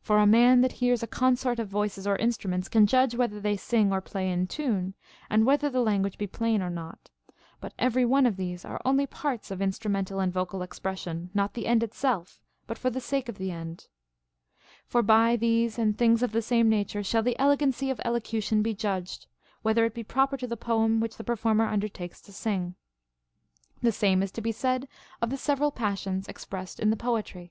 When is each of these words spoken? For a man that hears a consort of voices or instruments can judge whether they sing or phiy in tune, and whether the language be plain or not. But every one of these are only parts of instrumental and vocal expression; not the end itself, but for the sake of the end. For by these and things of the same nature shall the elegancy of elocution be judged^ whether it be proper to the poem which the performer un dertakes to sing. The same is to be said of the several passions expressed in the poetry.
For 0.00 0.16
a 0.20 0.26
man 0.26 0.62
that 0.62 0.72
hears 0.80 1.02
a 1.02 1.06
consort 1.06 1.58
of 1.58 1.68
voices 1.68 2.06
or 2.06 2.16
instruments 2.16 2.66
can 2.66 2.86
judge 2.86 3.14
whether 3.14 3.38
they 3.38 3.58
sing 3.58 3.92
or 3.92 4.00
phiy 4.00 4.32
in 4.32 4.46
tune, 4.46 4.94
and 5.28 5.44
whether 5.44 5.68
the 5.68 5.82
language 5.82 6.16
be 6.16 6.26
plain 6.26 6.62
or 6.62 6.70
not. 6.70 7.10
But 7.60 7.74
every 7.78 8.06
one 8.06 8.24
of 8.24 8.38
these 8.38 8.64
are 8.64 8.80
only 8.86 9.06
parts 9.06 9.50
of 9.50 9.60
instrumental 9.60 10.18
and 10.18 10.32
vocal 10.32 10.62
expression; 10.62 11.28
not 11.34 11.52
the 11.52 11.66
end 11.66 11.82
itself, 11.82 12.40
but 12.66 12.78
for 12.78 12.88
the 12.88 13.02
sake 13.02 13.28
of 13.28 13.36
the 13.36 13.50
end. 13.50 13.88
For 14.86 15.02
by 15.02 15.36
these 15.36 15.78
and 15.78 15.98
things 15.98 16.22
of 16.22 16.32
the 16.32 16.40
same 16.40 16.70
nature 16.70 17.02
shall 17.04 17.22
the 17.22 17.38
elegancy 17.38 17.90
of 17.90 18.00
elocution 18.02 18.62
be 18.62 18.74
judged^ 18.74 19.26
whether 19.60 19.84
it 19.84 19.92
be 19.92 20.02
proper 20.04 20.38
to 20.38 20.46
the 20.46 20.56
poem 20.56 21.00
which 21.00 21.18
the 21.18 21.22
performer 21.22 21.66
un 21.66 21.80
dertakes 21.82 22.22
to 22.22 22.32
sing. 22.32 22.76
The 23.82 23.92
same 23.92 24.22
is 24.22 24.32
to 24.32 24.40
be 24.40 24.52
said 24.52 24.88
of 25.20 25.28
the 25.28 25.36
several 25.36 25.70
passions 25.70 26.28
expressed 26.28 26.80
in 26.80 26.88
the 26.88 26.96
poetry. 26.96 27.50